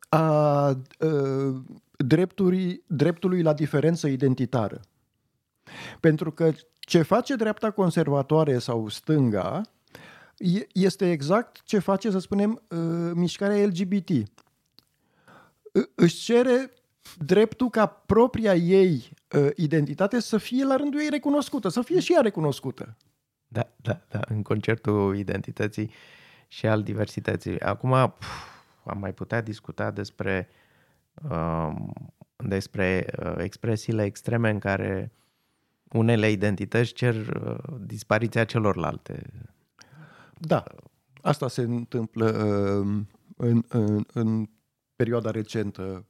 [0.10, 0.68] a
[1.00, 1.56] uh,
[2.08, 4.82] dreptului, dreptului la diferență identitară.
[6.00, 9.62] Pentru că ce face dreapta conservatoare sau stânga
[10.74, 14.10] este exact ce face, să spunem, uh, mișcarea LGBT.
[15.96, 16.72] Își cere
[17.18, 22.14] dreptul ca propria ei uh, identitate să fie la rândul ei recunoscută, să fie și
[22.14, 22.98] ea recunoscută.
[23.48, 25.92] Da, da, da, în concertul identității
[26.48, 27.60] și al diversității.
[27.60, 28.26] Acum pf,
[28.84, 30.63] am mai putea discuta despre uh,
[32.36, 35.12] despre uh, expresiile extreme în care
[35.92, 39.30] unele identități cer uh, dispariția celorlalte.
[40.38, 40.64] Da,
[41.22, 43.06] asta se întâmplă uh,
[43.38, 44.50] în, în, în
[44.96, 46.06] perioada recentă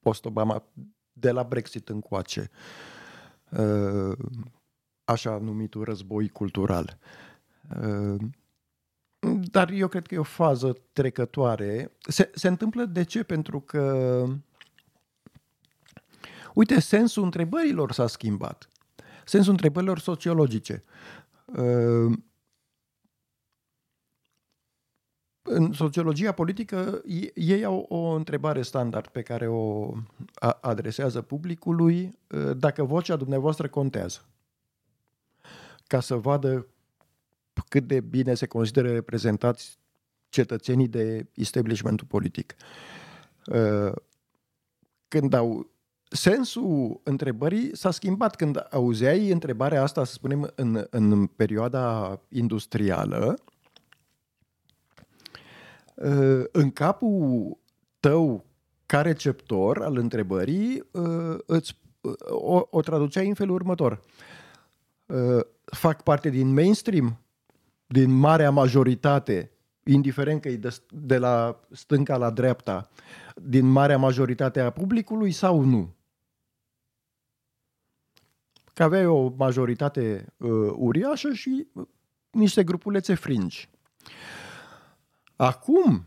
[0.00, 0.64] post-Obama,
[1.12, 2.50] de la Brexit încoace,
[3.50, 4.16] uh,
[5.04, 6.98] așa numitul război cultural.
[9.20, 11.92] Uh, dar eu cred că e o fază trecătoare.
[11.98, 13.22] Se, se întâmplă de ce?
[13.22, 14.24] Pentru că,
[16.54, 18.68] uite, sensul întrebărilor s-a schimbat.
[19.24, 20.84] Sensul întrebărilor sociologice.
[21.44, 22.18] Uh,
[25.42, 27.02] În sociologia politică,
[27.34, 29.92] ei au o întrebare standard pe care o
[30.60, 32.18] adresează publicului
[32.56, 34.24] dacă vocea dumneavoastră contează.
[35.86, 36.66] Ca să vadă
[37.68, 39.78] cât de bine se consideră reprezentați
[40.28, 42.54] cetățenii de establishmentul politic.
[45.08, 45.70] Când au
[46.10, 53.38] sensul întrebării s-a schimbat când auzeai întrebarea asta, să spunem, în, în perioada industrială,
[56.00, 57.58] Uh, în capul
[58.00, 58.44] tău
[58.86, 64.00] ca receptor al întrebării uh, îți, uh, o, o traduceai în felul următor.
[65.64, 67.18] Fac parte din mainstream,
[67.92, 69.50] din marea majoritate,
[69.84, 72.90] indiferent că e de, de la stânga la dreapta,
[73.34, 75.94] din marea majoritate a publicului sau nu?
[78.74, 81.66] Că aveai o majoritate uh, uriașă și
[82.30, 83.68] niște grupulețe fringi.
[85.36, 86.06] Acum,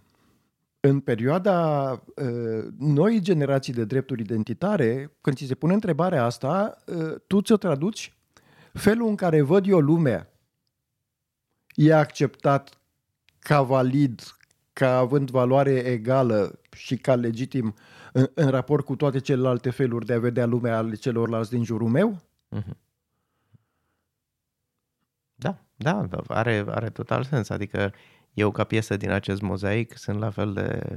[0.79, 7.15] în perioada uh, noi generații de drepturi identitare, când ți se pune întrebarea asta, uh,
[7.27, 8.17] tu ți-o traduci
[8.73, 10.32] felul în care văd eu lumea
[11.75, 12.77] e acceptat
[13.39, 14.21] ca valid,
[14.73, 17.75] ca având valoare egală și ca legitim
[18.11, 21.89] în, în raport cu toate celelalte feluri de a vedea lumea ale celorlalți din jurul
[21.89, 22.21] meu?
[22.55, 22.81] Mm-hmm.
[25.35, 27.49] Da, da, are, are total sens.
[27.49, 27.93] Adică
[28.33, 30.95] eu ca piesă din acest mozaic sunt la fel de,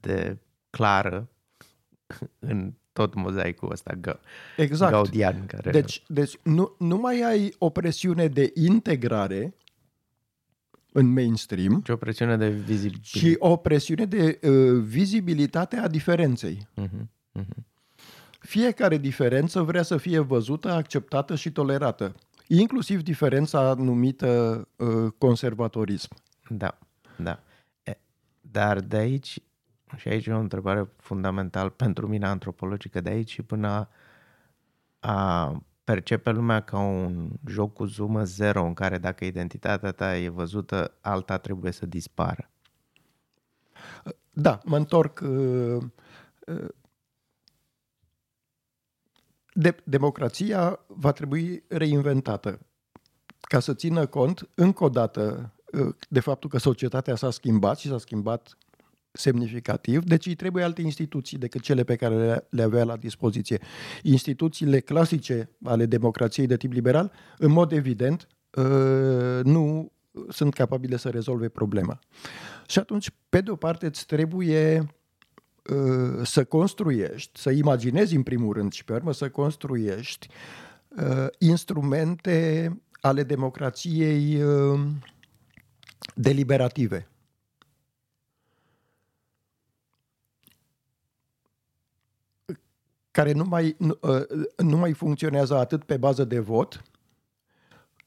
[0.00, 0.38] de
[0.70, 1.28] clară
[2.38, 4.20] în tot mozaicul ăsta ga-
[4.56, 4.92] exact.
[4.92, 5.46] gaudian.
[5.46, 5.70] Care...
[5.70, 9.54] Deci, deci nu, nu mai ai o presiune de integrare
[10.92, 13.18] în mainstream, ci o presiune de vizibilitate.
[13.18, 16.68] Și o presiune de uh, vizibilitate a diferenței.
[16.80, 17.06] Uh-huh,
[17.40, 17.62] uh-huh.
[18.40, 22.14] Fiecare diferență vrea să fie văzută, acceptată și tolerată,
[22.46, 26.16] inclusiv diferența numită uh, conservatorism.
[26.48, 26.78] Da,
[27.16, 27.42] da.
[28.40, 29.38] Dar de aici,
[29.96, 33.88] și aici e o întrebare fundamentală pentru mine antropologică, de aici și până
[35.00, 40.28] a percepe lumea ca un joc cu zoomă zero în care dacă identitatea ta e
[40.28, 42.50] văzută, alta trebuie să dispară.
[44.30, 45.20] da, mă întorc.
[45.20, 45.82] Uh,
[46.46, 46.68] uh,
[49.54, 52.58] de, democrația va trebui reinventată
[53.40, 57.88] ca să țină cont, încă o dată, uh, de faptul că societatea s-a schimbat și
[57.88, 58.56] s-a schimbat
[59.12, 63.60] semnificativ, deci îi trebuie alte instituții decât cele pe care le avea la dispoziție.
[64.02, 68.28] Instituțiile clasice ale democrației de tip liberal, în mod evident,
[69.42, 69.92] nu
[70.28, 71.98] sunt capabile să rezolve problema.
[72.66, 74.78] Și atunci, pe de o parte, îți trebuie
[75.70, 80.28] uh, să construiești, să imaginezi în primul rând și pe urmă să construiești
[80.88, 84.80] uh, instrumente ale democrației uh,
[86.14, 87.11] deliberative.
[93.12, 93.98] Care nu mai, nu,
[94.56, 96.82] nu mai funcționează atât pe bază de vot,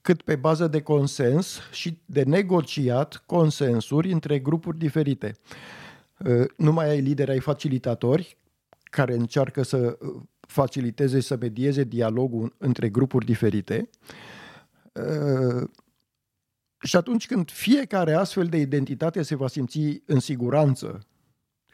[0.05, 5.35] cât pe bază de consens și de negociat consensuri între grupuri diferite.
[6.19, 8.37] Uh, nu mai ai lideri, ai facilitatori
[8.83, 13.89] care încearcă să uh, faciliteze, să medieze dialogul între grupuri diferite.
[14.93, 15.69] Uh,
[16.81, 21.05] și atunci când fiecare astfel de identitate se va simți în siguranță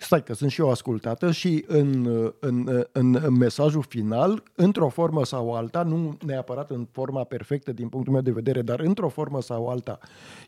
[0.04, 2.06] stai că sunt și eu ascultată și în,
[2.40, 7.90] în, în, în mesajul final, într-o formă sau alta, nu neapărat în forma perfectă din
[7.90, 10.00] punctul meu de vedere, dar într-o formă sau alta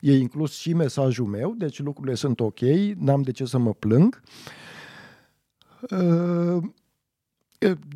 [0.01, 2.59] e inclus și mesajul meu, deci lucrurile sunt ok,
[2.97, 4.21] n-am de ce să mă plâng.
[5.89, 6.63] Uh,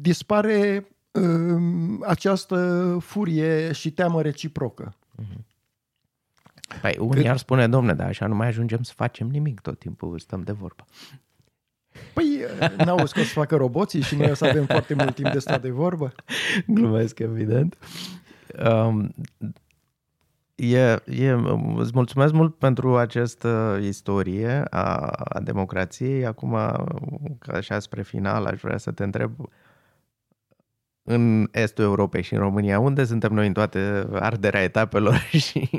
[0.01, 1.61] dispare uh,
[2.01, 4.95] această furie și teamă reciprocă.
[5.15, 5.45] Mhm.
[6.81, 10.19] Păi unii ar spune, domne, dar așa nu mai ajungem să facem nimic, tot timpul
[10.19, 10.85] stăm de vorbă.
[12.13, 12.45] Păi,
[12.85, 15.61] n-au scos să facă roboții și noi o să avem foarte mult timp de stat
[15.61, 16.11] de vorbă?
[16.65, 17.77] Glumesc, evident.
[18.65, 19.13] Um,
[20.55, 21.31] e, e,
[21.75, 26.25] îți mulțumesc mult pentru această istorie a, a democrației.
[26.25, 26.51] Acum,
[27.39, 29.31] ca așa spre final, aș vrea să te întreb
[31.03, 35.69] în estul Europei și în România, unde suntem noi în toate arderea etapelor și...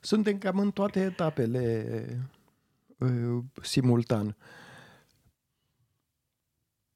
[0.00, 1.86] Suntem cam în toate etapele
[2.98, 4.26] uh, simultan.
[4.26, 4.34] Uh,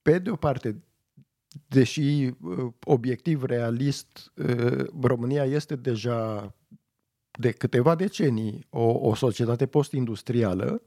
[0.09, 0.83] pe de o parte,
[1.67, 6.55] deși uh, obiectiv realist, uh, România este deja
[7.39, 10.83] de câteva decenii o, o societate post-industrială,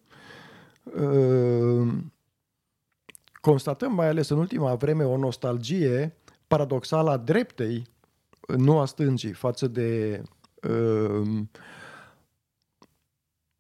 [0.84, 1.94] uh,
[3.42, 6.16] constatăm mai ales în ultima vreme o nostalgie
[6.48, 7.88] paradoxală a dreptei,
[8.58, 10.22] nu a stângii, față de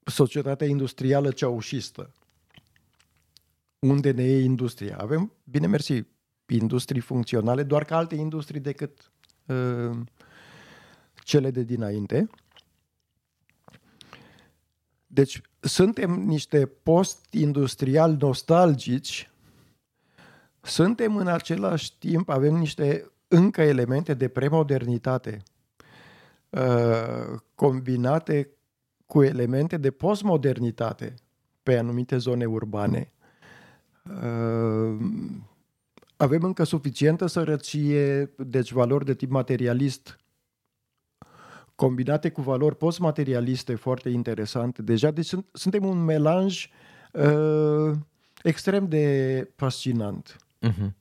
[0.04, 2.14] societatea industrială ceaușistă
[3.82, 4.98] unde ne e industria.
[4.98, 6.06] Avem, bine mersi,
[6.46, 9.12] industrii funcționale, doar ca alte industrii decât
[9.46, 9.98] uh,
[11.24, 12.30] cele de dinainte.
[15.08, 19.30] Deci suntem niște post-industriali nostalgici,
[20.62, 25.44] suntem în același timp, avem niște încă elemente de premodernitate
[26.50, 28.50] uh, combinate
[29.06, 31.14] cu elemente de postmodernitate
[31.64, 33.12] pe anumite zone urbane.
[34.10, 35.50] Ehm,
[36.18, 40.20] avem încă suficientă sărăcie, deci valori de tip materialist
[41.76, 44.82] combinate cu valori postmaterialiste foarte interesante.
[44.82, 46.70] Deja, deci sunt, suntem un melanj
[47.14, 47.92] uh,
[48.44, 50.36] extrem de fascinant.
[50.68, 50.92] Uh-huh.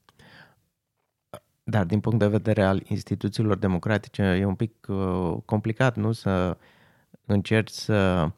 [1.62, 6.12] Dar din punct de vedere al instituțiilor democratice e un pic uh, complicat, nu?
[6.12, 6.56] Să
[7.26, 8.30] încerci să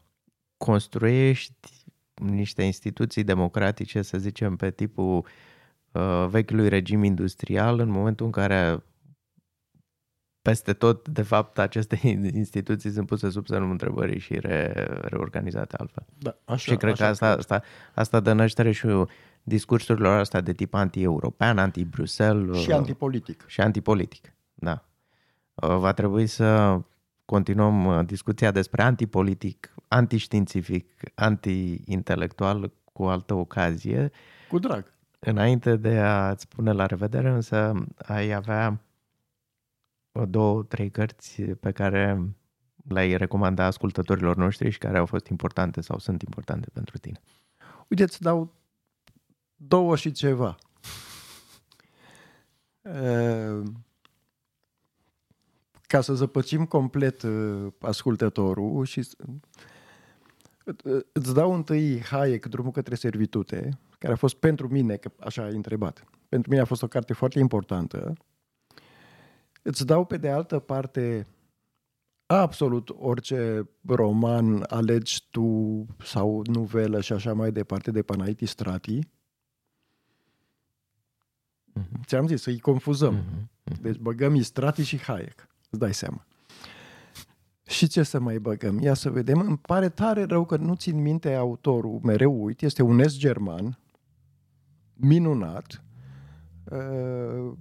[0.57, 1.82] construiești
[2.25, 5.27] niște instituții democratice, să zicem, pe tipul
[5.93, 8.83] uh, vechiului regim industrial, în momentul în care
[10.43, 12.01] peste tot, de fapt, aceste
[12.43, 16.07] instituții sunt puse sub semnul întrebării și re, reorganizate altfel.
[16.19, 17.63] Da, așa, și cred așa că asta, asta,
[17.95, 18.87] asta dă naștere și
[19.43, 22.59] discursurilor astea de tip anti-european, anti-Bruxelles.
[22.59, 23.45] Și antipolitic.
[23.47, 24.85] Și antipolitic, da.
[25.55, 26.81] Uh, va trebui să
[27.33, 34.11] continuăm uh, discuția despre antipolitic, antiștiințific, anti-intelectual cu altă ocazie.
[34.49, 34.93] Cu drag.
[35.19, 38.81] Înainte de a-ți spune la revedere, însă ai avea
[40.29, 42.35] două, trei cărți pe care
[42.89, 47.21] le-ai recomanda ascultătorilor noștri și care au fost importante sau sunt importante pentru tine.
[47.89, 48.53] Uite, îți dau
[49.57, 50.57] două și ceva.
[52.83, 53.63] Uh
[55.93, 59.09] ca să zăpăcim complet uh, ascultătorul și
[60.85, 65.45] uh, îți dau întâi Hayek, Drumul către servitute, care a fost pentru mine, că așa
[65.45, 68.13] ai întrebat, pentru mine a fost o carte foarte importantă.
[69.63, 71.27] Îți dau pe de altă parte
[72.27, 78.99] absolut orice roman alegi tu sau nuvelă și așa mai departe de Panaiti Strati.
[81.79, 82.05] Mm-hmm.
[82.07, 83.23] Ți-am zis, să-i confuzăm.
[83.23, 83.81] Mm-hmm.
[83.81, 85.51] Deci băgăm Istrati și Hayek.
[85.73, 86.27] Îți dai seama.
[87.67, 88.79] Și ce să mai băgăm?
[88.79, 89.41] Ia să vedem.
[89.41, 92.01] Îmi pare tare rău că nu țin minte autorul.
[92.03, 92.63] Mereu uit.
[92.63, 93.79] Este un est german.
[94.95, 95.85] Minunat.
[96.65, 97.53] Uh,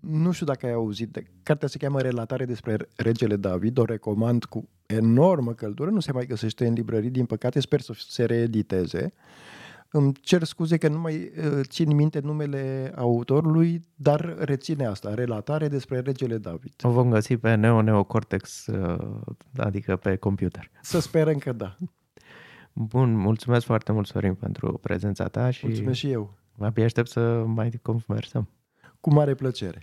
[0.00, 1.12] nu știu dacă ai auzit.
[1.12, 1.26] De...
[1.42, 3.78] Cartea se cheamă Relatare despre regele David.
[3.78, 5.90] O recomand cu enormă căldură.
[5.90, 7.60] Nu se mai găsește în librării, din păcate.
[7.60, 9.12] Sper să se reediteze.
[9.14, 9.61] Uh,
[9.92, 15.68] îmi cer scuze că nu mai uh, țin minte numele autorului, dar reține asta, relatare
[15.68, 16.72] despre regele David.
[16.82, 19.20] O vom găsi pe Neo Neocortex, uh,
[19.56, 20.70] adică pe computer.
[20.82, 21.76] Să sperăm că da.
[22.72, 25.66] Bun, mulțumesc foarte mult, Sorin, pentru prezența ta și...
[25.66, 26.34] Mulțumesc și eu.
[26.58, 28.48] Abia aștept să mai conversăm.
[29.00, 29.82] Cu mare plăcere.